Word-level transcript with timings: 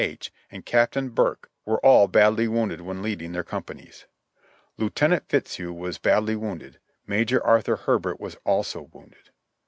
H, 0.03 0.33
and 0.49 0.65
Captain 0.65 1.09
Burke 1.11 1.51
were 1.63 1.77
all 1.85 2.07
badly 2.07 2.47
wounded 2.47 2.81
when 2.81 3.03
leading 3.03 3.33
their 3.33 3.43
companies. 3.43 4.07
Lieutenant 4.75 5.27
Fitzhugh 5.29 5.71
was 5.73 5.99
badly 5.99 6.33
THE 6.33 6.39
BATTLE 6.39 6.39
OF 6.39 6.39
SEVEN 6.39 6.39
PINES 6.39 6.41
I4I 6.41 6.49
wounded, 6.73 6.79
Major 7.05 7.43
Arthur 7.45 7.75
Herbert 7.75 8.19
was 8.19 8.35
also 8.43 8.89
wounded." 8.91 9.29